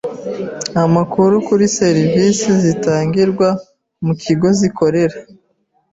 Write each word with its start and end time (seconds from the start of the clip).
amakuru 0.83 1.33
kuri 1.47 1.65
serivisi 1.79 2.49
zitangirwa 2.63 3.49
mu 4.05 4.13
kigo 4.23 4.47
zikorera. 4.59 5.15